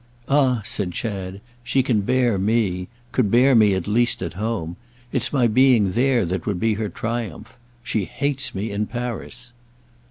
"Ah," 0.27 0.61
said 0.65 0.93
Chad, 0.93 1.41
"she 1.63 1.83
can 1.83 2.01
bear 2.01 2.39
me—could 2.39 3.29
bear 3.29 3.53
me 3.53 3.75
at 3.75 3.87
least 3.87 4.23
at 4.23 4.33
home. 4.33 4.75
It's 5.11 5.31
my 5.31 5.45
being 5.45 5.91
there 5.91 6.25
that 6.25 6.47
would 6.47 6.59
be 6.59 6.73
her 6.73 6.89
triumph. 6.89 7.55
She 7.83 8.05
hates 8.05 8.55
me 8.55 8.71
in 8.71 8.87
Paris." 8.87 9.53